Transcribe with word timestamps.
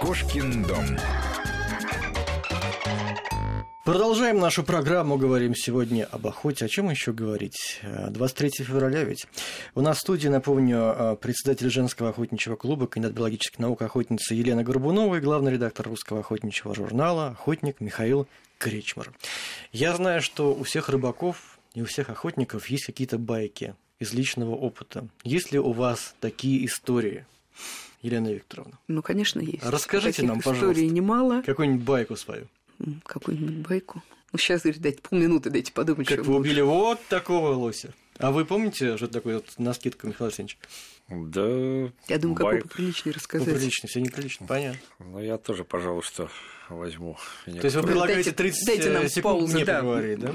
Кошкин 0.00 0.64
дом. 0.64 0.84
Продолжаем 3.84 4.38
нашу 4.38 4.62
программу. 4.62 5.16
Говорим 5.16 5.54
сегодня 5.54 6.04
об 6.10 6.26
охоте. 6.26 6.64
О 6.64 6.68
чем 6.68 6.90
еще 6.90 7.12
говорить? 7.12 7.80
23 7.82 8.64
февраля 8.64 9.04
ведь. 9.04 9.26
У 9.74 9.80
нас 9.80 9.98
в 9.98 10.00
студии, 10.00 10.28
напомню, 10.28 11.18
председатель 11.20 11.70
женского 11.70 12.10
охотничьего 12.10 12.56
клуба, 12.56 12.86
кандидат 12.86 13.16
биологических 13.16 13.58
наук, 13.58 13.82
охотница 13.82 14.34
Елена 14.34 14.64
Горбунова 14.64 15.16
и 15.16 15.20
главный 15.20 15.52
редактор 15.52 15.88
русского 15.88 16.20
охотничьего 16.20 16.74
журнала 16.74 17.28
«Охотник» 17.28 17.80
Михаил 17.80 18.26
Кречмар. 18.58 19.12
Я 19.72 19.94
знаю, 19.94 20.22
что 20.22 20.54
у 20.54 20.62
всех 20.64 20.88
рыбаков 20.88 21.58
и 21.74 21.82
у 21.82 21.86
всех 21.86 22.08
охотников 22.10 22.68
есть 22.68 22.86
какие-то 22.86 23.18
байки 23.18 23.74
из 23.98 24.12
личного 24.12 24.54
опыта. 24.54 25.08
Есть 25.22 25.52
ли 25.52 25.58
у 25.58 25.72
вас 25.72 26.14
такие 26.20 26.64
истории? 26.66 27.26
Елена 28.02 28.28
Викторовна. 28.32 28.78
Ну, 28.88 29.02
конечно, 29.02 29.40
есть. 29.40 29.64
Расскажите 29.64 30.16
Таких 30.16 30.28
нам, 30.28 30.40
пожалуйста. 30.40 30.82
немало. 30.84 31.42
Какую-нибудь 31.42 31.84
байку 31.84 32.16
свою. 32.16 32.46
Какую-нибудь 33.04 33.66
байку. 33.66 34.02
Ну, 34.32 34.38
сейчас, 34.38 34.62
говорит, 34.62 34.82
дайте 34.82 35.00
полминуты, 35.00 35.48
дайте 35.50 35.72
подумать, 35.72 36.08
Как 36.08 36.18
вы 36.24 36.34
лучше. 36.34 36.48
убили 36.50 36.60
вот 36.60 37.00
такого 37.08 37.50
лося. 37.54 37.94
А 38.18 38.30
вы 38.30 38.44
помните, 38.44 38.96
что 38.96 39.06
это 39.06 39.14
такое 39.14 39.36
вот 39.36 39.46
на 39.58 39.72
скидку, 39.74 40.06
Михаил 40.06 40.28
Арсеньевич? 40.28 40.58
Да, 41.08 41.40
Я 42.08 42.18
думаю, 42.18 42.34
какой 42.36 42.52
байк. 42.54 42.62
поприличнее 42.64 43.12
Ну, 43.12 43.18
рассказать. 43.18 43.54
прилично, 43.54 43.88
все 43.88 44.00
неприлично, 44.00 44.46
понятно. 44.46 44.80
Ну, 45.00 45.20
я 45.20 45.36
тоже, 45.36 45.62
пожалуй, 45.64 46.02
что 46.02 46.30
возьму. 46.70 47.18
То 47.44 47.50
есть 47.50 47.56
вы 47.56 47.60
некоторые- 47.60 47.86
предлагаете 47.86 48.30
Дайте- 48.30 48.36
30 48.36 48.66
дайте 48.66 48.90
нам 48.90 49.08
секунд 49.08 49.22
паузу, 49.40 49.54
мне 49.54 49.64
да. 49.66 49.78
поговорить, 49.80 50.18
да? 50.18 50.34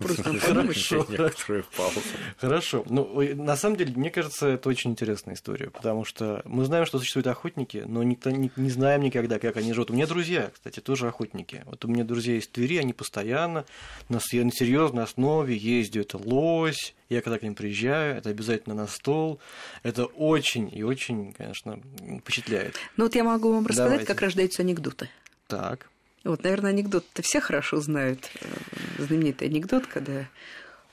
Просто 0.00 0.22
подумать. 0.24 0.42
Хорошо. 0.42 1.06
некоторые 1.08 1.64
паузы. 1.76 2.00
Хорошо. 2.38 2.84
Ну, 2.90 3.08
ой, 3.14 3.34
на 3.34 3.56
самом 3.56 3.76
деле, 3.76 3.92
мне 3.94 4.10
кажется, 4.10 4.48
это 4.48 4.68
очень 4.68 4.90
интересная 4.90 5.34
история, 5.36 5.70
потому 5.70 6.04
что 6.04 6.42
мы 6.44 6.64
знаем, 6.64 6.86
что 6.86 6.98
существуют 6.98 7.28
охотники, 7.28 7.84
но 7.86 8.02
никто 8.02 8.30
не, 8.30 8.50
не 8.56 8.70
знаем 8.70 9.02
никогда, 9.02 9.38
как 9.38 9.56
они 9.58 9.72
живут. 9.72 9.90
У 9.90 9.94
меня 9.94 10.08
друзья, 10.08 10.50
кстати, 10.52 10.80
тоже 10.80 11.06
охотники. 11.06 11.62
Вот 11.66 11.84
у 11.84 11.88
меня 11.88 12.02
друзья 12.02 12.34
из 12.34 12.48
Твери, 12.48 12.78
они 12.78 12.92
постоянно 12.92 13.64
на, 14.08 14.18
серьезной 14.20 15.04
основе 15.04 15.56
ездят. 15.56 16.00
Это 16.00 16.18
лось. 16.18 16.94
Я 17.08 17.22
когда 17.22 17.38
к 17.38 17.42
ним 17.42 17.54
приезжаю, 17.56 18.16
это 18.16 18.30
обязательно 18.30 18.74
на 18.74 18.86
стол. 18.86 19.40
Это 19.82 19.99
очень 20.06 20.70
и 20.74 20.82
очень, 20.82 21.32
конечно, 21.32 21.80
впечатляет. 22.20 22.76
Ну, 22.96 23.04
вот 23.04 23.14
я 23.14 23.24
могу 23.24 23.52
вам 23.52 23.66
рассказать, 23.66 23.90
Давайте. 23.90 24.06
как 24.06 24.20
рождаются 24.20 24.62
анекдоты. 24.62 25.08
Так. 25.46 25.88
Вот, 26.24 26.42
наверное, 26.44 26.70
анекдот-то 26.70 27.22
все 27.22 27.40
хорошо 27.40 27.80
знают. 27.80 28.30
Э, 28.40 29.02
Знаменитый 29.02 29.48
анекдот, 29.48 29.86
когда 29.86 30.28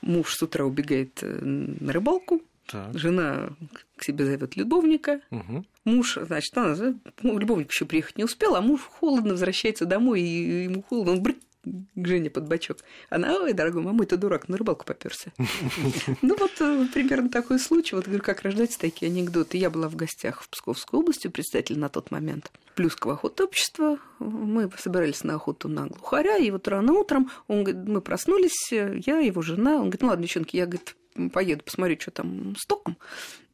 муж 0.00 0.34
с 0.34 0.42
утра 0.42 0.64
убегает 0.64 1.18
э, 1.22 1.26
на 1.44 1.92
рыбалку, 1.92 2.42
Так. 2.66 2.96
жена 2.98 3.50
к 3.96 4.04
себе 4.04 4.24
зовет 4.24 4.56
любовника, 4.56 5.20
Мгм. 5.30 5.66
муж, 5.84 6.18
значит, 6.20 6.56
она, 6.56 6.74
ну, 7.22 7.38
любовник 7.38 7.70
еще 7.70 7.84
приехать 7.84 8.16
не 8.16 8.24
успел, 8.24 8.56
а 8.56 8.60
муж 8.62 8.80
холодно 8.82 9.32
возвращается 9.32 9.84
домой, 9.84 10.20
и 10.22 10.64
ему 10.64 10.82
холодно, 10.82 11.12
он 11.12 11.22
брык 11.22 11.36
к 11.64 12.06
Жене 12.06 12.30
под 12.30 12.48
бочок. 12.48 12.78
Она, 13.10 13.34
ой, 13.36 13.52
дорогой 13.52 13.82
мама, 13.82 14.06
ты 14.06 14.16
дурак, 14.16 14.48
на 14.48 14.56
рыбалку 14.56 14.84
поперся. 14.84 15.32
Ну 16.22 16.36
вот 16.36 16.52
э, 16.60 16.86
примерно 16.92 17.28
такой 17.28 17.58
случай. 17.58 17.94
Вот 17.94 18.06
говорю, 18.06 18.22
как 18.22 18.42
рождаются 18.42 18.78
такие 18.78 19.10
анекдоты. 19.10 19.58
Я 19.58 19.70
была 19.70 19.88
в 19.88 19.96
гостях 19.96 20.42
в 20.42 20.48
Псковской 20.48 20.98
области, 20.98 21.26
у 21.26 21.30
председателя 21.30 21.78
на 21.78 21.88
тот 21.88 22.10
момент 22.10 22.50
Плюсского 22.74 23.14
охотобщества. 23.14 23.98
Мы 24.18 24.70
собирались 24.78 25.24
на 25.24 25.34
охоту 25.34 25.68
на 25.68 25.86
глухаря, 25.86 26.36
и 26.36 26.50
вот 26.50 26.66
рано 26.68 26.92
утром 26.92 27.30
он 27.46 27.64
говорит, 27.64 27.88
мы 27.88 28.00
проснулись, 28.00 28.70
я, 28.70 29.18
его 29.18 29.42
жена. 29.42 29.74
Он 29.74 29.82
говорит, 29.82 30.02
ну 30.02 30.08
ладно, 30.08 30.22
девчонки, 30.24 30.56
я, 30.56 30.66
говорит, 30.66 30.96
поеду 31.32 31.64
посмотрю, 31.64 31.96
что 32.00 32.10
там 32.10 32.54
с 32.56 32.66
током. 32.66 32.96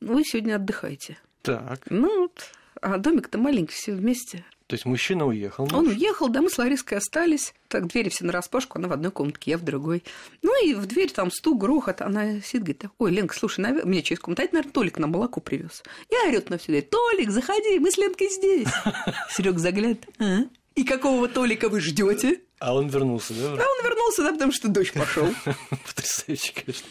Вы 0.00 0.24
сегодня 0.24 0.56
отдыхайте. 0.56 1.18
Так. 1.42 1.82
Ну 1.90 2.22
вот, 2.22 2.50
а 2.80 2.98
домик-то 2.98 3.38
маленький, 3.38 3.74
все 3.74 3.92
вместе. 3.92 4.44
То 4.66 4.74
есть 4.74 4.86
мужчина 4.86 5.26
уехал. 5.26 5.68
Он 5.72 5.84
муж. 5.84 5.94
уехал, 5.94 6.28
да, 6.28 6.40
мы 6.40 6.48
с 6.48 6.56
Лариской 6.56 6.96
остались. 6.96 7.52
Так, 7.68 7.86
двери 7.86 8.08
все 8.08 8.24
нараспашку, 8.24 8.78
она 8.78 8.88
в 8.88 8.92
одной 8.92 9.10
комнатке, 9.12 9.50
я 9.50 9.58
в 9.58 9.62
другой. 9.62 10.02
Ну 10.40 10.64
и 10.66 10.72
в 10.74 10.86
дверь 10.86 11.10
там 11.12 11.30
стук, 11.30 11.60
грохот, 11.60 12.00
она 12.00 12.40
сидит, 12.40 12.62
говорит, 12.62 12.84
ой, 12.98 13.10
Ленка, 13.12 13.36
слушай, 13.36 13.60
навер- 13.62 13.84
мне 13.84 14.02
через 14.02 14.20
комнату, 14.20 14.42
наверное, 14.52 14.72
Толик 14.72 14.98
на 14.98 15.06
молоко 15.06 15.40
привез. 15.40 15.82
Я 16.10 16.28
орёт 16.28 16.48
на 16.48 16.56
всю 16.56 16.68
дверь, 16.72 16.88
Толик, 16.90 17.30
заходи, 17.30 17.78
мы 17.78 17.90
с 17.90 17.98
Ленкой 17.98 18.28
здесь. 18.30 18.68
Серег 19.30 19.58
заглядывает, 19.58 20.06
«А? 20.18 20.38
И 20.74 20.82
какого 20.84 21.28
Толика 21.28 21.68
вы 21.68 21.80
ждете? 21.80 22.40
А 22.58 22.74
он 22.74 22.88
вернулся, 22.88 23.34
да? 23.34 23.52
А 23.52 23.66
он 23.66 23.84
вернулся, 23.84 24.22
да, 24.22 24.32
потому 24.32 24.52
что 24.52 24.68
дождь 24.68 24.92
пошел. 24.94 25.28
Потрясающе, 25.86 26.52
конечно. 26.54 26.86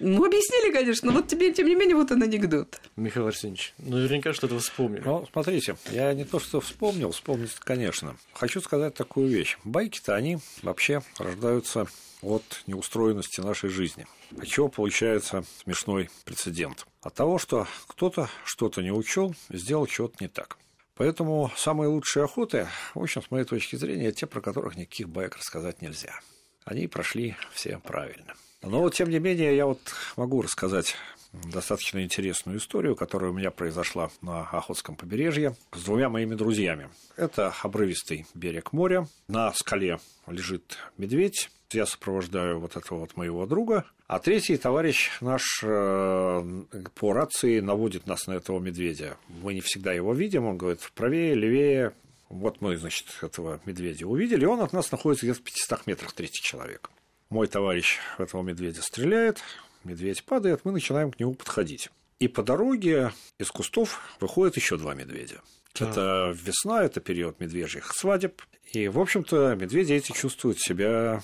Ну, 0.00 0.24
объяснили, 0.24 0.72
конечно, 0.72 1.10
но 1.10 1.18
вот 1.18 1.28
тебе, 1.28 1.52
тем 1.52 1.66
не 1.66 1.74
менее, 1.74 1.96
вот 1.96 2.10
он 2.12 2.22
анекдот. 2.22 2.80
Михаил 2.96 3.26
Арсеньевич, 3.26 3.74
ну, 3.78 3.96
наверняка 3.96 4.32
что-то 4.32 4.54
вы 4.54 4.60
вспомнили. 4.60 5.02
Ну, 5.04 5.26
смотрите, 5.32 5.76
я 5.90 6.12
не 6.14 6.24
то 6.24 6.38
что 6.38 6.60
вспомнил, 6.60 7.10
вспомнить, 7.10 7.54
конечно. 7.54 8.16
Хочу 8.32 8.60
сказать 8.60 8.94
такую 8.94 9.28
вещь. 9.28 9.58
Байки-то, 9.64 10.14
они 10.14 10.38
вообще 10.62 11.02
рождаются 11.18 11.86
от 12.22 12.62
неустроенности 12.66 13.40
нашей 13.40 13.70
жизни. 13.70 14.06
От 14.36 14.46
чего 14.46 14.68
получается 14.68 15.44
смешной 15.62 16.10
прецедент? 16.24 16.86
От 17.02 17.14
того, 17.14 17.38
что 17.38 17.66
кто-то 17.86 18.28
что-то 18.44 18.82
не 18.82 18.92
учел, 18.92 19.34
сделал 19.50 19.86
что-то 19.88 20.16
не 20.20 20.28
так. 20.28 20.58
Поэтому 20.94 21.52
самые 21.56 21.88
лучшие 21.88 22.24
охоты, 22.24 22.66
в 22.94 23.00
общем, 23.00 23.22
с 23.22 23.30
моей 23.30 23.44
точки 23.44 23.76
зрения, 23.76 24.10
те, 24.10 24.26
про 24.26 24.40
которых 24.40 24.76
никаких 24.76 25.08
баек 25.08 25.36
рассказать 25.36 25.80
нельзя. 25.80 26.18
Они 26.64 26.88
прошли 26.88 27.36
все 27.52 27.78
правильно. 27.78 28.34
Но, 28.62 28.80
вот, 28.80 28.94
тем 28.94 29.10
не 29.10 29.18
менее, 29.18 29.56
я 29.56 29.66
вот 29.66 29.80
могу 30.16 30.42
рассказать 30.42 30.96
достаточно 31.32 32.02
интересную 32.02 32.58
историю, 32.58 32.96
которая 32.96 33.30
у 33.30 33.34
меня 33.34 33.50
произошла 33.50 34.10
на 34.22 34.42
Охотском 34.42 34.96
побережье 34.96 35.54
с 35.72 35.84
двумя 35.84 36.08
моими 36.08 36.34
друзьями. 36.34 36.88
Это 37.16 37.54
обрывистый 37.62 38.26
берег 38.34 38.72
моря. 38.72 39.06
На 39.28 39.52
скале 39.52 39.98
лежит 40.26 40.78
медведь. 40.96 41.50
Я 41.70 41.84
сопровождаю 41.84 42.60
вот 42.60 42.76
этого 42.76 43.00
вот 43.00 43.16
моего 43.16 43.46
друга. 43.46 43.84
А 44.06 44.18
третий 44.20 44.56
товарищ 44.56 45.10
наш 45.20 45.42
э, 45.62 46.62
по 46.94 47.12
рации 47.12 47.60
наводит 47.60 48.06
нас 48.06 48.26
на 48.26 48.32
этого 48.32 48.58
медведя. 48.58 49.18
Мы 49.28 49.52
не 49.52 49.60
всегда 49.60 49.92
его 49.92 50.14
видим. 50.14 50.46
Он 50.46 50.56
говорит, 50.56 50.80
правее, 50.94 51.34
левее. 51.34 51.92
Вот 52.30 52.62
мы, 52.62 52.78
значит, 52.78 53.06
этого 53.20 53.60
медведя 53.66 54.06
увидели. 54.06 54.44
И 54.44 54.46
он 54.46 54.60
от 54.60 54.72
нас 54.72 54.90
находится 54.90 55.26
где-то 55.26 55.40
в 55.40 55.42
500 55.42 55.86
метрах, 55.86 56.12
третий 56.12 56.42
человек. 56.42 56.90
Мой 57.30 57.46
товарищ 57.46 57.98
в 58.16 58.22
этого 58.22 58.42
медведя 58.42 58.80
стреляет, 58.82 59.40
медведь 59.84 60.24
падает, 60.24 60.60
мы 60.64 60.72
начинаем 60.72 61.10
к 61.10 61.20
нему 61.20 61.34
подходить. 61.34 61.90
И 62.20 62.26
по 62.26 62.42
дороге 62.42 63.12
из 63.38 63.50
кустов 63.50 64.00
выходят 64.18 64.56
еще 64.56 64.76
два 64.78 64.94
медведя. 64.94 65.40
Так. 65.74 65.90
Это 65.90 66.34
весна, 66.34 66.82
это 66.84 67.00
период 67.00 67.38
медвежьих 67.38 67.92
свадеб. 67.94 68.40
И, 68.72 68.88
в 68.88 68.98
общем-то, 68.98 69.54
медведи 69.56 69.92
эти 69.92 70.12
чувствуют 70.12 70.58
себя, 70.58 71.22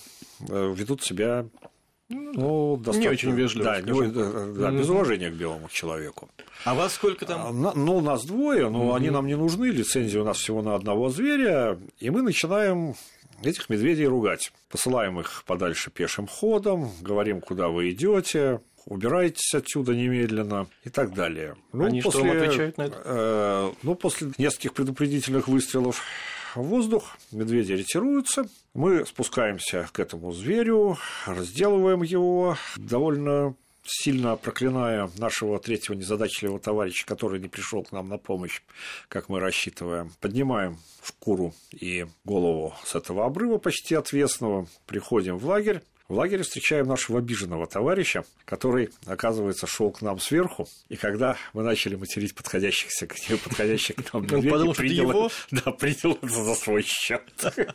э, 0.48 0.74
ведут 0.76 1.02
себя 1.02 1.46
ну, 2.10 2.76
достаточно... 2.76 3.10
очень 3.10 3.30
вежливо, 3.32 3.64
Да, 3.64 3.80
не- 3.80 4.08
да, 4.12 4.46
да, 4.46 4.70
без 4.70 4.88
уважения 4.88 5.30
к 5.30 5.34
белому 5.34 5.68
человеку. 5.70 6.28
А 6.64 6.74
вас 6.74 6.92
сколько 6.92 7.24
А, 7.24 7.28
там? 7.28 7.62
на- 7.62 7.72
Ну, 7.72 8.00
нас 8.02 8.24
двое, 8.26 8.68
но 8.68 8.84
Мгм. 8.84 8.94
они 8.94 9.10
нам 9.10 9.26
не 9.26 9.36
нужны, 9.36 9.66
лицензия 9.66 10.20
у 10.20 10.24
нас 10.24 10.36
всего 10.36 10.60
на 10.62 10.74
одного 10.74 11.08
зверя, 11.08 11.78
и 11.98 12.10
мы 12.10 12.20
начинаем 12.22 12.94
этих 13.42 13.68
медведей 13.68 14.06
ругать. 14.06 14.52
Посылаем 14.68 15.20
их 15.20 15.44
подальше 15.46 15.90
пешим 15.90 16.26
ходом, 16.26 16.90
говорим, 17.00 17.40
куда 17.40 17.68
вы 17.68 17.90
идете, 17.90 18.60
убирайтесь 18.86 19.54
отсюда 19.54 19.94
немедленно 19.94 20.66
и 20.84 20.90
так 20.90 21.14
далее. 21.14 21.56
Ну, 21.72 21.86
Они 21.86 22.00
что 22.00 22.10
вам 22.20 22.30
отвечают 22.30 22.78
на 22.78 22.82
это? 22.82 23.02
э, 23.04 23.72
ну, 23.82 23.94
после 23.94 24.30
нескольких 24.38 24.74
предупредительных 24.74 25.48
выстрелов 25.48 26.02
в 26.54 26.62
воздух 26.62 27.16
медведи 27.32 27.72
ретируются. 27.72 28.46
Мы 28.74 29.04
спускаемся 29.06 29.88
к 29.92 29.98
этому 29.98 30.32
зверю, 30.32 30.98
разделываем 31.26 32.02
его 32.02 32.56
довольно 32.76 33.54
сильно 33.84 34.36
проклиная 34.36 35.10
нашего 35.18 35.58
третьего 35.58 35.94
незадачливого 35.94 36.58
товарища, 36.58 37.06
который 37.06 37.40
не 37.40 37.48
пришел 37.48 37.82
к 37.82 37.92
нам 37.92 38.08
на 38.08 38.18
помощь, 38.18 38.62
как 39.08 39.28
мы 39.28 39.40
рассчитываем. 39.40 40.12
Поднимаем 40.20 40.78
шкуру 41.04 41.54
и 41.72 42.06
голову 42.24 42.74
с 42.84 42.94
этого 42.94 43.24
обрыва 43.26 43.58
почти 43.58 43.94
отвесного, 43.94 44.66
приходим 44.86 45.36
в 45.38 45.46
лагерь, 45.46 45.82
в 46.06 46.12
лагере 46.14 46.42
встречаем 46.42 46.86
нашего 46.86 47.18
обиженного 47.20 47.66
товарища, 47.66 48.24
который, 48.44 48.90
оказывается, 49.06 49.66
шел 49.66 49.90
к 49.90 50.02
нам 50.02 50.18
сверху, 50.20 50.68
и 50.90 50.96
когда 50.96 51.38
мы 51.54 51.62
начали 51.62 51.94
материть 51.94 52.34
подходящихся 52.34 53.06
к 53.06 53.16
нему, 53.26 53.38
подходящих 53.44 53.96
к 53.96 54.12
нам 54.12 54.22
Он 54.22 54.22
медведей, 54.24 54.50
подумал, 54.50 54.74
что 54.74 54.82
это 54.82 54.88
принял 54.94 55.10
его? 55.10 55.26
это- 55.26 55.34
Да, 55.64 55.70
принял 55.72 56.12
это 56.20 56.28
за 56.28 56.54
свой 56.54 56.82
счет. 56.82 57.22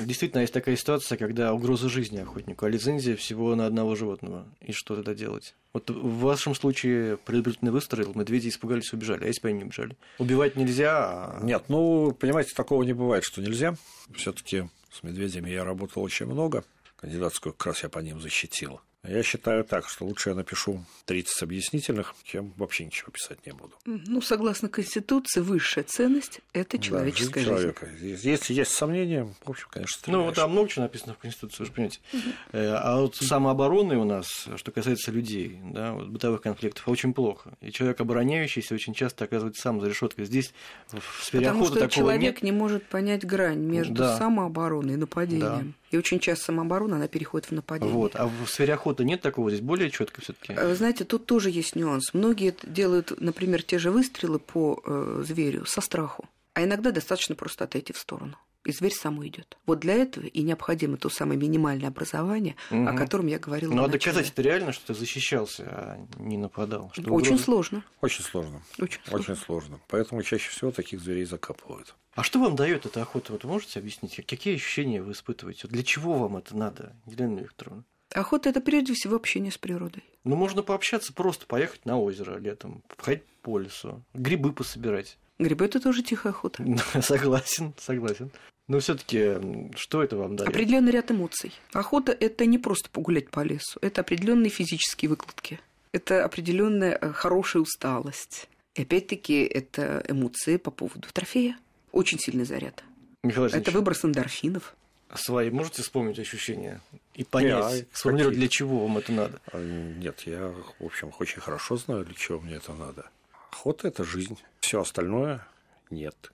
Действительно, 0.00 0.40
есть 0.40 0.52
такая 0.52 0.76
ситуация, 0.76 1.18
когда 1.18 1.52
угроза 1.52 1.88
жизни 1.88 2.18
охотнику, 2.18 2.66
а 2.66 2.68
лицензия 2.68 3.16
всего 3.16 3.54
на 3.54 3.66
одного 3.66 3.94
животного. 3.94 4.46
И 4.60 4.72
что 4.72 4.96
тогда 4.96 5.14
делать? 5.14 5.54
Вот 5.72 5.90
в 5.90 6.18
вашем 6.20 6.54
случае 6.54 7.16
предупредительный 7.16 7.72
выстрел, 7.72 8.12
медведи 8.14 8.48
испугались 8.48 8.92
убежали, 8.92 9.24
а 9.24 9.26
если 9.26 9.40
бы 9.42 9.48
они 9.48 9.58
не 9.58 9.64
убежали? 9.64 9.96
Убивать 10.18 10.56
нельзя, 10.56 10.92
а... 10.94 11.40
Нет, 11.42 11.64
ну, 11.68 12.12
понимаете, 12.12 12.54
такого 12.54 12.82
не 12.82 12.92
бывает, 12.92 13.24
что 13.24 13.40
нельзя. 13.40 13.76
все 14.14 14.32
таки 14.32 14.64
с 14.90 15.02
медведями 15.02 15.50
я 15.50 15.64
работал 15.64 16.02
очень 16.02 16.26
много. 16.26 16.64
Кандидатскую 16.96 17.52
как 17.54 17.68
раз 17.68 17.82
я 17.82 17.88
по 17.88 17.98
ним 17.98 18.20
защитил. 18.20 18.80
Я 19.04 19.24
считаю 19.24 19.64
так, 19.64 19.88
что 19.88 20.04
лучше 20.04 20.28
я 20.28 20.36
напишу 20.36 20.84
30 21.06 21.42
объяснительных, 21.42 22.14
чем 22.22 22.52
вообще 22.56 22.84
ничего 22.84 23.10
писать 23.10 23.44
не 23.44 23.52
буду. 23.52 23.72
Ну, 23.84 24.22
согласно 24.22 24.68
Конституции, 24.68 25.40
высшая 25.40 25.82
ценность– 25.82 26.40
это 26.52 26.78
человеческая 26.78 27.44
да, 27.44 27.56
жизнь. 27.56 27.74
Человека. 27.74 27.88
Если 28.00 28.54
есть 28.54 28.70
сомнения, 28.70 29.28
в 29.44 29.50
общем, 29.50 29.66
конечно, 29.70 29.98
стреляешь. 29.98 30.20
Ну, 30.20 30.24
вот 30.26 30.36
там 30.36 30.52
много 30.52 30.68
чего 30.68 30.82
написано 30.82 31.14
в 31.14 31.18
Конституции, 31.18 31.56
вы 31.58 31.66
же 31.66 31.72
понимаете. 31.72 31.98
Угу. 32.12 32.20
А 32.52 33.00
вот 33.00 33.16
самообороны 33.16 33.96
у 33.96 34.04
нас, 34.04 34.46
что 34.54 34.70
касается 34.70 35.10
людей, 35.10 35.58
да, 35.64 35.94
вот 35.94 36.06
бытовых 36.06 36.40
конфликтов, 36.40 36.88
очень 36.88 37.12
плохо. 37.12 37.54
И 37.60 37.72
человек, 37.72 38.00
обороняющийся, 38.00 38.72
очень 38.72 38.94
часто 38.94 39.24
оказывается 39.24 39.62
сам 39.62 39.80
за 39.80 39.88
решеткой. 39.88 40.26
Здесь 40.26 40.54
в 40.92 41.24
сфере 41.24 41.46
Потому 41.46 41.64
охоты 41.64 41.80
что 41.80 41.88
человек 41.88 42.34
нет. 42.36 42.42
не 42.44 42.52
может 42.52 42.84
понять 42.86 43.26
грань 43.26 43.58
между 43.58 43.94
да. 43.94 44.16
самообороной 44.16 44.94
и 44.94 44.96
нападением. 44.96 45.74
Да. 45.74 45.81
И 45.92 45.98
очень 45.98 46.20
часто 46.20 46.46
самооборона, 46.46 46.96
она 46.96 47.06
переходит 47.06 47.50
в 47.50 47.52
нападение. 47.52 47.94
Вот. 47.94 48.16
А 48.16 48.26
в 48.26 48.46
сфере 48.48 48.74
охоты 48.74 49.04
нет 49.04 49.20
такого, 49.20 49.50
здесь 49.50 49.62
более 49.62 49.90
четко 49.90 50.20
все 50.20 50.32
таки 50.32 50.54
Вы 50.54 50.74
знаете, 50.74 51.04
тут 51.04 51.26
тоже 51.26 51.50
есть 51.50 51.76
нюанс. 51.76 52.14
Многие 52.14 52.54
делают, 52.62 53.20
например, 53.20 53.62
те 53.62 53.78
же 53.78 53.90
выстрелы 53.90 54.38
по 54.38 54.82
э, 54.84 55.22
зверю 55.26 55.66
со 55.66 55.80
страху. 55.80 56.24
А 56.54 56.64
иногда 56.64 56.90
достаточно 56.90 57.34
просто 57.34 57.64
отойти 57.64 57.92
в 57.92 57.98
сторону 57.98 58.36
и 58.64 58.72
зверь 58.72 58.92
сам 58.92 59.18
уйдет. 59.18 59.56
Вот 59.66 59.80
для 59.80 59.94
этого 59.94 60.24
и 60.24 60.42
необходимо 60.42 60.96
то 60.96 61.08
самое 61.08 61.38
минимальное 61.38 61.88
образование, 61.88 62.56
угу. 62.70 62.86
о 62.86 62.94
котором 62.94 63.26
я 63.26 63.38
говорила. 63.38 63.72
Ну 63.72 63.84
а 63.84 63.88
доказать 63.88 64.28
это 64.28 64.42
реально, 64.42 64.72
что 64.72 64.88
ты 64.88 64.94
защищался, 64.94 65.64
а 65.66 66.06
не 66.18 66.36
нападал? 66.36 66.90
Что 66.92 67.02
Очень 67.12 67.28
угроза... 67.28 67.44
сложно. 67.44 67.84
Очень 68.00 68.24
сложно. 68.24 68.62
Очень 68.78 69.00
сложно. 69.04 69.32
Очень 69.32 69.36
сложно. 69.36 69.80
Поэтому 69.88 70.22
чаще 70.22 70.50
всего 70.50 70.70
таких 70.70 71.00
зверей 71.00 71.24
закапывают. 71.24 71.94
А 72.14 72.22
что 72.22 72.38
вам 72.38 72.56
дает 72.56 72.84
эта 72.84 73.00
охота? 73.02 73.32
Вот 73.32 73.44
вы 73.44 73.50
можете 73.50 73.78
объяснить, 73.78 74.16
какие 74.26 74.54
ощущения 74.54 75.02
вы 75.02 75.12
испытываете? 75.12 75.66
Для 75.68 75.82
чего 75.82 76.18
вам 76.18 76.36
это 76.36 76.56
надо, 76.56 76.94
Елена 77.06 77.40
Викторовна? 77.40 77.84
Охота 78.14 78.50
это 78.50 78.60
прежде 78.60 78.92
всего 78.92 79.16
общение 79.16 79.50
с 79.50 79.56
природой. 79.56 80.04
Ну, 80.24 80.36
можно 80.36 80.62
пообщаться, 80.62 81.14
просто 81.14 81.46
поехать 81.46 81.86
на 81.86 81.98
озеро 81.98 82.38
летом, 82.38 82.82
походить 82.96 83.24
по 83.40 83.58
лесу, 83.58 84.04
грибы 84.12 84.52
пособирать. 84.52 85.16
Грибы 85.38 85.64
это 85.64 85.80
тоже 85.80 86.02
тихая 86.02 86.32
охота. 86.32 86.64
согласен, 87.02 87.72
согласен. 87.78 88.30
Но 88.68 88.78
все-таки 88.78 89.70
что 89.76 90.02
это 90.02 90.16
вам 90.16 90.36
дает? 90.36 90.50
Определенный 90.50 90.92
ряд 90.92 91.10
эмоций. 91.10 91.52
Охота 91.72 92.12
это 92.12 92.46
не 92.46 92.58
просто 92.58 92.88
погулять 92.90 93.28
по 93.30 93.40
лесу, 93.40 93.78
это 93.82 94.02
определенные 94.02 94.50
физические 94.50 95.08
выкладки. 95.08 95.60
Это 95.92 96.24
определенная 96.24 96.96
э, 96.98 97.12
хорошая 97.12 97.62
усталость. 97.62 98.48
И 98.74 98.82
опять-таки 98.82 99.42
это 99.42 100.02
эмоции 100.08 100.56
по 100.56 100.70
поводу 100.70 101.06
трофея. 101.12 101.58
Очень 101.90 102.18
сильный 102.18 102.44
заряд. 102.44 102.82
Михаил 103.22 103.46
это 103.46 103.70
выброс 103.70 104.04
эндорфинов. 104.04 104.74
Свои 105.14 105.50
можете 105.50 105.82
вспомнить 105.82 106.18
ощущения 106.18 106.80
и 107.14 107.22
понять, 107.22 107.80
я, 107.80 107.84
сформулировать, 107.92 108.38
для 108.38 108.48
чего 108.48 108.86
вам 108.86 108.96
это 108.96 109.12
надо? 109.12 109.40
А, 109.52 109.62
нет, 109.62 110.22
я, 110.24 110.54
в 110.78 110.84
общем, 110.84 111.12
очень 111.18 111.42
хорошо 111.42 111.76
знаю, 111.76 112.06
для 112.06 112.14
чего 112.14 112.40
мне 112.40 112.54
это 112.54 112.72
надо. 112.72 113.10
Охота– 113.50 113.88
это 113.88 114.04
жизнь. 114.04 114.38
Все 114.60 114.80
остальное– 114.80 115.46
нет. 115.90 116.32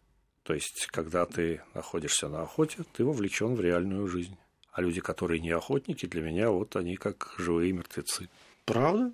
То 0.48 0.54
есть, 0.54 0.86
когда 0.86 1.26
ты 1.26 1.60
находишься 1.74 2.26
на 2.26 2.40
охоте, 2.40 2.78
ты 2.94 3.04
вовлечен 3.04 3.54
в 3.54 3.60
реальную 3.60 4.08
жизнь. 4.08 4.34
А 4.72 4.80
люди, 4.80 5.02
которые 5.02 5.40
не 5.40 5.50
охотники, 5.50 6.06
для 6.06 6.22
меня 6.22 6.50
вот 6.50 6.74
они 6.74 6.96
как 6.96 7.34
живые 7.36 7.70
мертвецы. 7.74 8.30
Правда? 8.64 9.12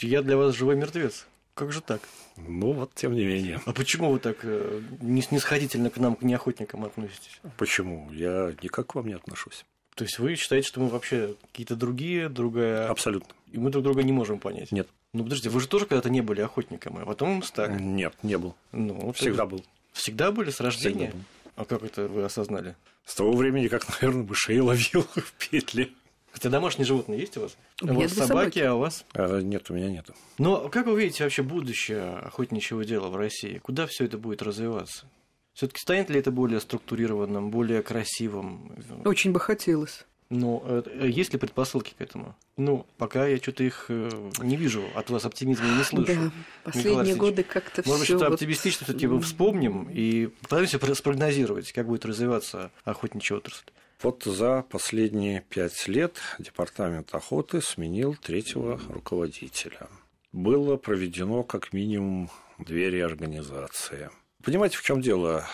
Я 0.00 0.22
для 0.22 0.36
вас 0.36 0.56
живой 0.56 0.74
мертвец. 0.74 1.28
Как 1.54 1.70
же 1.70 1.82
так? 1.82 2.00
Ну 2.36 2.72
вот, 2.72 2.92
тем 2.96 3.14
не 3.14 3.24
менее. 3.24 3.60
А 3.64 3.72
почему 3.72 4.10
вы 4.10 4.18
так 4.18 4.38
э, 4.42 4.82
снисходительно 5.00 5.88
к 5.88 5.98
нам, 5.98 6.16
к 6.16 6.22
неохотникам 6.22 6.84
относитесь? 6.84 7.40
Почему? 7.58 8.10
Я 8.10 8.52
никак 8.60 8.88
к 8.88 8.94
вам 8.96 9.06
не 9.06 9.14
отношусь. 9.14 9.64
То 9.94 10.02
есть 10.02 10.18
вы 10.18 10.34
считаете, 10.34 10.66
что 10.66 10.80
мы 10.80 10.88
вообще 10.88 11.36
какие-то 11.52 11.76
другие, 11.76 12.28
другая... 12.28 12.88
Абсолютно. 12.88 13.32
И 13.52 13.58
мы 13.58 13.70
друг 13.70 13.84
друга 13.84 14.02
не 14.02 14.10
можем 14.10 14.40
понять? 14.40 14.72
Нет. 14.72 14.88
Ну, 15.12 15.22
подождите, 15.22 15.50
вы 15.50 15.60
же 15.60 15.68
тоже 15.68 15.86
когда-то 15.86 16.10
не 16.10 16.22
были 16.22 16.40
охотником, 16.40 16.98
а 16.98 17.06
потом 17.06 17.44
стали? 17.44 17.80
Нет, 17.80 18.14
не 18.24 18.36
был. 18.36 18.56
Ну, 18.72 19.12
Всегда 19.12 19.46
был. 19.46 19.64
Всегда 19.92 20.32
были 20.32 20.50
с 20.50 20.60
рождения? 20.60 21.08
Всегда 21.08 21.18
был. 21.18 21.24
А 21.56 21.64
как 21.64 21.82
это 21.82 22.08
вы 22.08 22.24
осознали? 22.24 22.76
С 23.04 23.14
того 23.14 23.32
времени, 23.34 23.68
как, 23.68 23.86
наверное, 23.88 24.24
мышей 24.24 24.60
ловил 24.60 25.02
в 25.14 25.32
петле. 25.50 25.90
Хотя 26.32 26.48
домашние 26.48 26.86
животные 26.86 27.20
есть 27.20 27.36
у 27.36 27.42
вас? 27.42 27.56
У, 27.82 27.86
у 27.86 27.94
вас 27.94 28.12
собаки, 28.12 28.28
собаки, 28.28 28.58
а 28.60 28.74
у 28.74 28.78
вас? 28.78 29.04
А, 29.12 29.40
нет, 29.40 29.70
у 29.70 29.74
меня 29.74 29.90
нет. 29.90 30.06
Но 30.38 30.68
как 30.70 30.86
вы 30.86 30.98
видите 30.98 31.24
вообще 31.24 31.42
будущее 31.42 32.14
охотничьего 32.16 32.84
дела 32.84 33.08
в 33.08 33.16
России? 33.16 33.58
Куда 33.58 33.86
все 33.86 34.06
это 34.06 34.16
будет 34.16 34.40
развиваться? 34.40 35.06
Все-таки 35.52 35.80
станет 35.80 36.08
ли 36.08 36.18
это 36.18 36.30
более 36.30 36.60
структурированным, 36.60 37.50
более 37.50 37.82
красивым? 37.82 38.72
Очень 39.04 39.32
бы 39.32 39.40
хотелось. 39.40 40.06
Но 40.32 40.62
э, 40.64 41.08
есть 41.10 41.34
ли 41.34 41.38
предпосылки 41.38 41.92
к 41.92 42.00
этому? 42.00 42.34
Ну, 42.56 42.86
пока 42.96 43.26
я 43.26 43.36
что-то 43.36 43.64
их 43.64 43.84
э, 43.90 44.08
не 44.38 44.56
вижу, 44.56 44.82
от 44.94 45.10
вас 45.10 45.26
оптимизма 45.26 45.66
не 45.76 45.84
слышу. 45.84 46.14
Да, 46.14 46.32
последние 46.64 47.16
годы 47.16 47.42
как-то 47.42 47.82
все. 47.82 47.90
Может 47.90 48.00
быть, 48.00 48.08
что-то 48.08 48.24
вот... 48.24 48.34
оптимистично 48.34 48.86
все-таки 48.86 49.06
вспомним 49.20 49.90
и 49.90 50.28
пытаемся 50.28 50.94
спрогнозировать, 50.94 51.70
как 51.72 51.86
будет 51.86 52.06
развиваться 52.06 52.70
охотничья 52.84 53.36
отрасль. 53.36 53.66
Вот 54.02 54.24
за 54.24 54.64
последние 54.70 55.42
пять 55.50 55.86
лет 55.86 56.16
Департамент 56.38 57.14
охоты 57.14 57.60
сменил 57.60 58.16
третьего 58.16 58.80
руководителя. 58.88 59.88
Было 60.32 60.78
проведено 60.78 61.42
как 61.42 61.74
минимум 61.74 62.30
две 62.58 62.88
реорганизации. 62.90 64.08
Понимаете, 64.42 64.78
в 64.78 64.82
чем 64.82 65.02
дело? 65.02 65.44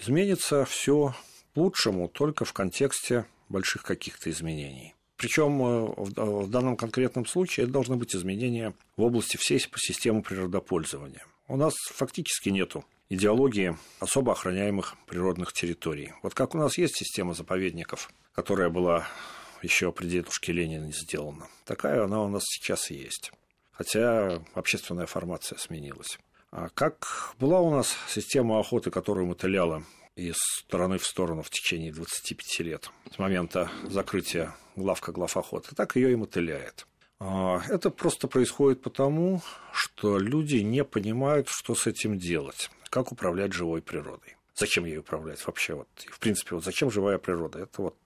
Изменится 0.00 0.64
все 0.64 1.14
к 1.54 1.56
лучшему 1.56 2.08
только 2.08 2.44
в 2.44 2.52
контексте 2.52 3.24
больших 3.48 3.82
каких-то 3.82 4.30
изменений. 4.30 4.94
Причем 5.16 5.62
э, 5.62 5.94
в 5.96 6.50
данном 6.50 6.76
конкретном 6.76 7.26
случае 7.26 7.64
это 7.64 7.72
должны 7.72 7.96
быть 7.96 8.14
изменения 8.14 8.74
в 8.96 9.02
области 9.02 9.36
всей 9.36 9.58
системы 9.76 10.22
природопользования. 10.22 11.24
У 11.48 11.56
нас 11.56 11.74
фактически 11.94 12.50
нету 12.50 12.84
идеологии 13.08 13.76
особо 14.00 14.32
охраняемых 14.32 14.96
природных 15.06 15.52
территорий. 15.52 16.12
Вот 16.22 16.34
как 16.34 16.54
у 16.54 16.58
нас 16.58 16.76
есть 16.76 16.96
система 16.96 17.34
заповедников, 17.34 18.10
которая 18.34 18.68
была 18.68 19.06
еще 19.62 19.92
при 19.92 20.06
дедушке 20.08 20.52
Ленина 20.52 20.92
сделана, 20.92 21.48
такая 21.64 22.04
она 22.04 22.22
у 22.22 22.28
нас 22.28 22.42
сейчас 22.44 22.90
и 22.90 22.94
есть. 22.94 23.32
Хотя 23.72 24.42
общественная 24.54 25.06
формация 25.06 25.58
сменилась. 25.58 26.18
А 26.50 26.68
как 26.70 27.34
была 27.38 27.60
у 27.60 27.70
нас 27.70 27.94
система 28.08 28.58
охоты, 28.58 28.90
которую 28.90 29.26
мотыляла 29.26 29.84
из 30.16 30.36
стороны 30.38 30.98
в 30.98 31.06
сторону 31.06 31.42
в 31.42 31.50
течение 31.50 31.92
25 31.92 32.60
лет 32.60 32.90
с 33.14 33.18
момента 33.18 33.70
закрытия 33.84 34.56
главка 34.74 35.12
главохота, 35.12 35.74
так 35.74 35.94
ее 35.96 36.12
и 36.12 36.16
мотыляет. 36.16 36.86
А, 37.18 37.62
это 37.68 37.90
просто 37.90 38.26
происходит 38.26 38.82
потому, 38.82 39.42
что 39.72 40.18
люди 40.18 40.56
не 40.56 40.84
понимают, 40.84 41.48
что 41.48 41.74
с 41.74 41.86
этим 41.86 42.18
делать, 42.18 42.70
как 42.90 43.12
управлять 43.12 43.52
живой 43.52 43.82
природой. 43.82 44.36
Зачем 44.54 44.86
ей 44.86 44.98
управлять 44.98 45.46
вообще? 45.46 45.74
Вот, 45.74 45.88
в 46.10 46.18
принципе, 46.18 46.54
вот 46.54 46.64
зачем 46.64 46.90
живая 46.90 47.18
природа? 47.18 47.60
Это 47.60 47.82
вот 47.82 47.96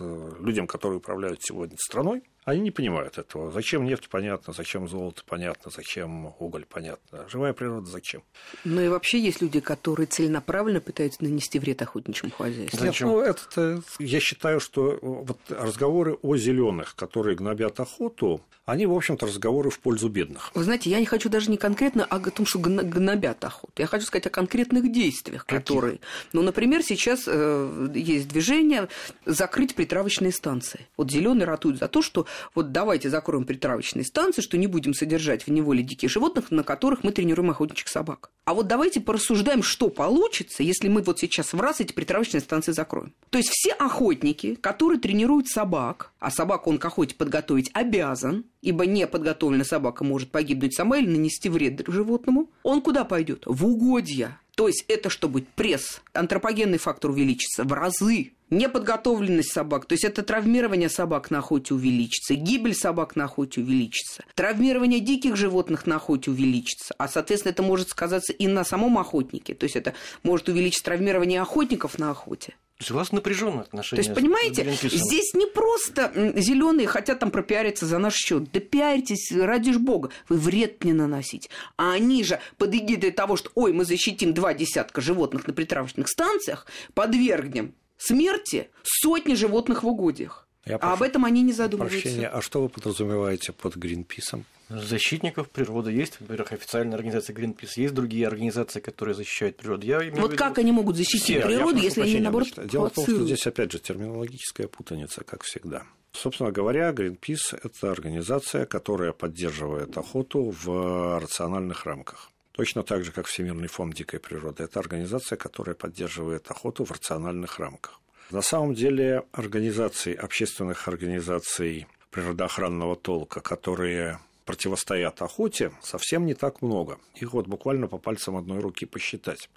э, 0.00 0.32
людям, 0.40 0.66
которые 0.66 0.98
управляют 0.98 1.42
сегодня 1.42 1.76
страной, 1.78 2.22
они 2.48 2.60
не 2.60 2.70
понимают 2.70 3.18
этого. 3.18 3.52
Зачем 3.52 3.84
нефть 3.84 4.08
понятно, 4.08 4.54
зачем 4.54 4.88
золото 4.88 5.22
понятно, 5.26 5.70
зачем 5.70 6.32
уголь 6.38 6.64
понятно. 6.64 7.28
Живая 7.28 7.52
природа 7.52 7.86
зачем? 7.86 8.22
Ну 8.64 8.80
и 8.80 8.88
вообще 8.88 9.20
есть 9.20 9.42
люди, 9.42 9.60
которые 9.60 10.06
целенаправленно 10.06 10.80
пытаются 10.80 11.22
нанести 11.22 11.58
вред 11.58 11.82
охотничьему 11.82 12.32
хозяйству. 12.32 12.82
Нет, 12.82 13.00
ну 13.00 13.20
это 13.20 13.82
я 13.98 14.20
считаю, 14.20 14.60
что 14.60 14.98
вот 15.02 15.38
разговоры 15.50 16.14
о 16.22 16.36
зеленых, 16.36 16.94
которые 16.96 17.36
гнобят 17.36 17.78
охоту, 17.80 18.40
они, 18.68 18.84
в 18.84 18.92
общем-то, 18.92 19.26
разговоры 19.26 19.70
в 19.70 19.80
пользу 19.80 20.10
бедных. 20.10 20.50
Вы 20.54 20.62
знаете, 20.62 20.90
я 20.90 21.00
не 21.00 21.06
хочу 21.06 21.30
даже 21.30 21.50
не 21.50 21.56
конкретно 21.56 22.04
о 22.04 22.18
том, 22.30 22.44
что 22.44 22.58
гнобят 22.58 23.42
охоту. 23.42 23.72
Я 23.78 23.86
хочу 23.86 24.04
сказать 24.04 24.26
о 24.26 24.30
конкретных 24.30 24.92
действиях, 24.92 25.46
Каких? 25.46 25.64
которые... 25.64 26.00
Ну, 26.34 26.42
например, 26.42 26.82
сейчас 26.82 27.24
э, 27.26 27.90
есть 27.94 28.28
движение 28.28 28.88
закрыть 29.24 29.74
притравочные 29.74 30.32
станции. 30.32 30.86
Вот 30.98 31.10
зеленые 31.10 31.46
ратуют 31.46 31.78
за 31.78 31.88
то, 31.88 32.02
что 32.02 32.26
вот 32.54 32.72
давайте 32.72 33.10
закроем 33.10 33.44
притравочные 33.44 34.04
станции, 34.04 34.42
что 34.42 34.56
не 34.58 34.66
будем 34.66 34.94
содержать 34.94 35.46
в 35.46 35.50
неволе 35.50 35.82
диких 35.82 36.10
животных, 36.10 36.50
на 36.50 36.62
которых 36.62 37.04
мы 37.04 37.12
тренируем 37.12 37.50
охотничьих 37.50 37.88
собак. 37.88 38.30
А 38.44 38.54
вот 38.54 38.66
давайте 38.66 39.00
порассуждаем, 39.00 39.62
что 39.62 39.88
получится, 39.88 40.62
если 40.62 40.88
мы 40.88 41.02
вот 41.02 41.18
сейчас 41.18 41.52
в 41.52 41.60
раз 41.60 41.80
эти 41.80 41.92
притравочные 41.92 42.40
станции 42.40 42.72
закроем. 42.72 43.12
То 43.30 43.38
есть 43.38 43.50
все 43.50 43.72
охотники, 43.72 44.54
которые 44.54 45.00
тренируют 45.00 45.48
собак, 45.48 46.12
а 46.18 46.30
собаку 46.30 46.70
он 46.70 46.78
к 46.78 46.84
охоте 46.84 47.14
подготовить 47.14 47.70
обязан, 47.74 48.44
ибо 48.62 48.86
неподготовленная 48.86 49.64
собака 49.64 50.04
может 50.04 50.30
погибнуть 50.30 50.74
сама 50.74 50.98
или 50.98 51.08
нанести 51.08 51.48
вред 51.48 51.82
животному, 51.86 52.50
он 52.62 52.82
куда 52.82 53.04
пойдет? 53.04 53.42
В 53.46 53.66
угодья. 53.66 54.38
То 54.58 54.66
есть 54.66 54.84
это 54.88 55.08
что 55.08 55.28
будет? 55.28 55.46
Пресс. 55.50 56.00
Антропогенный 56.12 56.78
фактор 56.78 57.12
увеличится 57.12 57.62
в 57.62 57.72
разы. 57.72 58.32
Неподготовленность 58.50 59.52
собак, 59.52 59.86
то 59.86 59.92
есть 59.92 60.04
это 60.04 60.22
травмирование 60.22 60.88
собак 60.88 61.30
на 61.30 61.38
охоте 61.38 61.74
увеличится, 61.74 62.34
гибель 62.34 62.74
собак 62.74 63.14
на 63.16 63.24
охоте 63.24 63.60
увеличится, 63.60 64.24
травмирование 64.34 65.00
диких 65.00 65.36
животных 65.36 65.86
на 65.86 65.96
охоте 65.96 66.30
увеличится, 66.30 66.94
а, 66.98 67.08
соответственно, 67.08 67.52
это 67.52 67.62
может 67.62 67.90
сказаться 67.90 68.32
и 68.32 68.46
на 68.46 68.64
самом 68.64 68.98
охотнике, 68.98 69.54
то 69.54 69.64
есть 69.64 69.76
это 69.76 69.94
может 70.22 70.48
увеличить 70.48 70.82
травмирование 70.82 71.42
охотников 71.42 71.98
на 71.98 72.10
охоте. 72.10 72.54
То 72.78 72.82
есть 72.82 72.90
у 72.92 72.94
вас 72.94 73.10
напряженные 73.10 73.62
отношения. 73.62 74.02
То 74.04 74.08
есть, 74.08 74.20
понимаете, 74.20 74.64
здесь 74.88 75.34
не 75.34 75.46
просто 75.46 76.12
зеленые 76.36 76.86
хотят 76.86 77.18
там 77.18 77.32
пропиариться 77.32 77.86
за 77.86 77.98
наш 77.98 78.14
счет. 78.14 78.52
Да 78.52 78.60
пиаритесь, 78.60 79.32
ради 79.32 79.72
ж 79.72 79.78
бога, 79.78 80.10
вы 80.28 80.36
вред 80.36 80.84
не 80.84 80.92
наносить. 80.92 81.50
А 81.76 81.94
они 81.94 82.22
же 82.22 82.38
под 82.56 82.72
эгидой 82.72 83.10
того, 83.10 83.36
что 83.36 83.50
ой, 83.56 83.72
мы 83.72 83.84
защитим 83.84 84.32
два 84.32 84.54
десятка 84.54 85.00
животных 85.00 85.48
на 85.48 85.54
притравочных 85.54 86.08
станциях, 86.08 86.66
подвергнем 86.94 87.74
смерти 87.98 88.70
сотни 88.82 89.34
животных 89.34 89.82
в 89.82 89.86
угодьях. 89.86 90.48
Я 90.64 90.76
а 90.76 90.78
прошу, 90.78 90.94
об 90.94 91.02
этом 91.02 91.24
они 91.24 91.42
не 91.42 91.52
задумываются. 91.52 92.02
Прощения, 92.02 92.28
а 92.28 92.42
что 92.42 92.62
вы 92.62 92.68
подразумеваете 92.68 93.52
под 93.52 93.76
Гринписом? 93.76 94.44
Защитников 94.68 95.48
природы 95.48 95.92
есть, 95.92 96.20
во-первых, 96.20 96.52
официальная 96.52 96.96
организация 96.96 97.34
Greenpeace, 97.34 97.70
есть 97.76 97.94
другие 97.94 98.26
организации, 98.26 98.80
которые 98.80 99.14
защищают 99.14 99.56
природу. 99.56 99.86
Я 99.86 100.02
вот 100.12 100.34
как 100.34 100.58
они 100.58 100.72
могут 100.72 100.96
защитить 100.96 101.22
Все, 101.22 101.40
природу, 101.40 101.78
если 101.78 102.02
они, 102.02 102.20
наоборот, 102.20 102.48
Дело 102.66 102.90
в 102.90 102.92
том, 102.92 103.04
что 103.04 103.24
здесь, 103.24 103.46
опять 103.46 103.72
же, 103.72 103.78
терминологическая 103.78 104.68
путаница, 104.68 105.24
как 105.24 105.42
всегда. 105.42 105.84
Собственно 106.12 106.52
говоря, 106.52 106.90
Greenpeace– 106.90 107.58
это 107.62 107.90
организация, 107.90 108.66
которая 108.66 109.12
поддерживает 109.12 109.96
охоту 109.96 110.50
в 110.50 111.18
рациональных 111.18 111.86
рамках. 111.86 112.30
Точно 112.58 112.82
так 112.82 113.04
же, 113.04 113.12
как 113.12 113.26
Всемирный 113.26 113.68
фонд 113.68 113.94
дикой 113.94 114.18
природы. 114.18 114.64
Это 114.64 114.80
организация, 114.80 115.36
которая 115.36 115.76
поддерживает 115.76 116.50
охоту 116.50 116.84
в 116.84 116.90
рациональных 116.90 117.60
рамках. 117.60 118.00
На 118.32 118.42
самом 118.42 118.74
деле 118.74 119.22
организаций, 119.30 120.12
общественных 120.12 120.88
организаций 120.88 121.86
природоохранного 122.10 122.96
толка, 122.96 123.40
которые 123.40 124.18
противостоят 124.44 125.22
охоте, 125.22 125.70
совсем 125.82 126.26
не 126.26 126.34
так 126.34 126.60
много. 126.60 126.98
Их 127.14 127.32
вот 127.32 127.46
буквально 127.46 127.86
по 127.86 127.98
пальцам 127.98 128.36
одной 128.36 128.58
руки 128.58 128.86
посчитать. 128.86 129.48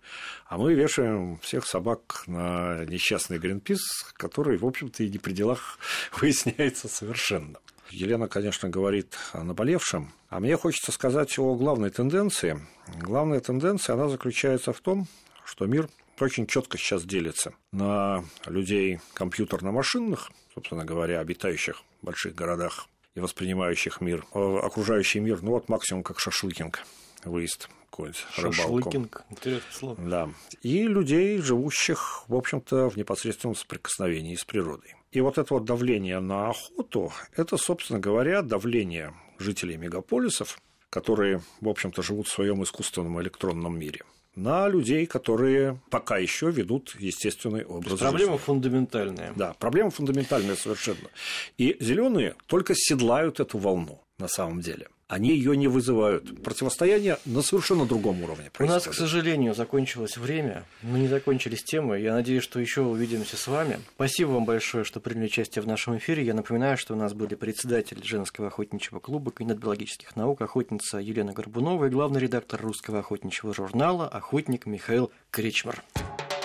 А 0.46 0.60
мы 0.60 0.76
вешаем 0.76 1.40
всех 1.40 1.66
собак 1.66 2.26
на 2.28 2.86
несчастный 2.86 3.40
Гринпис, 3.40 3.82
который, 4.14 4.60
в 4.60 4.66
общем-то, 4.66 5.02
и 5.04 5.10
не 5.10 5.18
при 5.18 5.34
делах 5.34 5.80
выясняется 6.22 6.88
совершенно. 6.88 7.58
Елена, 7.92 8.28
конечно, 8.28 8.70
говорит 8.70 9.18
о 9.34 9.44
наболевшем, 9.44 10.12
а 10.30 10.40
мне 10.40 10.56
хочется 10.58 10.92
сказать 10.92 11.38
о 11.38 11.56
главной 11.56 11.90
тенденции. 11.90 12.60
Главная 13.00 13.40
тенденция, 13.40 13.94
она 13.94 14.08
заключается 14.08 14.74
в 14.74 14.80
том, 14.80 15.08
что 15.46 15.66
мир 15.66 15.90
очень 16.20 16.48
четко 16.48 16.78
сейчас 16.78 17.04
делится 17.04 17.54
на 17.72 18.24
людей 18.46 19.00
компьютерно-машинных, 19.14 20.32
собственно 20.54 20.86
говоря, 20.86 21.20
обитающих 21.20 21.84
в 22.02 22.06
больших 22.06 22.36
городах 22.36 22.88
и 23.16 23.20
воспринимающих 23.20 24.02
мир, 24.02 24.26
э, 24.34 24.58
окружающий 24.64 25.20
мир, 25.20 25.42
ну 25.42 25.52
вот 25.52 25.68
максимум 25.68 26.04
как 26.04 26.20
шашлыкинг, 26.20 26.84
выезд 27.26 27.70
какой-нибудь 27.90 28.26
Шашлыкинг, 28.34 29.24
интересное 29.30 29.74
слово. 29.74 29.98
Да. 29.98 30.30
И 30.62 30.84
людей, 30.88 31.38
живущих, 31.40 32.24
в 32.28 32.36
общем-то, 32.36 32.90
в 32.90 32.96
непосредственном 32.96 33.56
соприкосновении 33.56 34.36
с 34.36 34.46
природой. 34.46 34.96
И 35.12 35.20
вот 35.22 35.38
это 35.38 35.54
вот 35.54 35.66
давление 35.66 36.20
на 36.20 36.50
охоту, 36.50 37.12
это, 37.36 37.58
собственно 37.58 38.00
говоря, 38.00 38.42
давление 38.42 39.14
жителей 39.40 39.78
мегаполисов, 39.78 40.60
которые, 40.90 41.42
в 41.60 41.68
общем-то, 41.68 42.02
живут 42.02 42.28
в 42.28 42.32
своем 42.32 42.64
искусственном 42.64 43.22
электронном 43.22 43.78
мире 43.78 44.02
на 44.36 44.68
людей, 44.70 45.06
которые 45.06 45.82
пока 45.90 46.18
еще 46.18 46.52
ведут 46.52 46.96
естественный 47.00 47.66
образ 47.66 47.92
жизни. 47.92 48.08
Проблема 48.08 48.38
фундаментальная. 48.38 49.34
Да, 49.36 49.54
проблема 49.60 49.92
фундаментальная 49.92 50.56
совершенно. 50.56 51.10
И 51.58 51.76
зеленые 51.80 52.36
только 52.48 52.74
седлают 52.76 53.40
эту 53.40 53.58
волну 53.58 54.02
на 54.18 54.28
самом 54.28 54.62
деле 54.62 54.88
они 55.12 55.36
ее 55.36 55.58
не 55.58 55.68
вызывают. 55.68 56.42
Противостояние 56.42 57.18
на 57.26 57.42
совершенно 57.42 57.86
другом 57.86 58.24
уровне. 58.24 58.50
Происходит. 58.54 58.60
У 58.60 58.74
нас, 58.74 58.84
к 58.88 58.94
сожалению, 58.98 59.54
закончилось 59.54 60.16
время. 60.16 60.64
Мы 60.84 61.00
не 61.00 61.10
закончились 61.10 61.66
темы. 61.66 62.00
Я 62.00 62.14
надеюсь, 62.14 62.44
что 62.44 62.62
еще 62.62 62.82
увидимся 62.82 63.36
с 63.36 63.46
вами. 63.48 63.82
Спасибо 63.96 64.30
вам 64.30 64.46
большое, 64.46 64.86
что 64.86 65.02
приняли 65.02 65.26
участие 65.26 65.64
в 65.64 65.68
нашем 65.68 65.98
эфире. 65.98 66.24
Я 66.24 66.34
напоминаю, 66.34 66.78
что 66.78 66.94
у 66.94 66.98
нас 66.98 67.14
были 67.14 67.36
председатель 67.36 68.02
женского 68.02 68.48
охотничьего 68.48 69.00
клуба, 69.00 69.32
кандидат 69.32 69.62
биологических 69.62 70.16
наук, 70.16 70.42
охотница 70.42 71.00
Елена 71.00 71.34
Горбунова 71.34 71.88
и 71.88 71.90
главный 71.90 72.22
редактор 72.22 72.62
русского 72.62 73.00
охотничьего 73.00 73.54
журнала, 73.54 74.08
охотник 74.08 74.66
Михаил 74.66 75.12
Кричмар. 75.30 75.84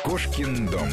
Кошкин 0.03 0.67
дом. 0.67 0.89